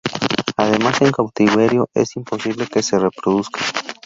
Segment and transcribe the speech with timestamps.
[0.57, 3.59] Además en cautiverio es imposible que se reproduzca.